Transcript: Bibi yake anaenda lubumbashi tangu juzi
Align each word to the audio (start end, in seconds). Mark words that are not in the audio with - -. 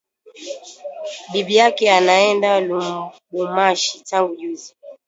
Bibi 1.31 1.55
yake 1.55 1.91
anaenda 1.91 2.59
lubumbashi 2.59 3.99
tangu 4.03 4.35
juzi 4.35 4.75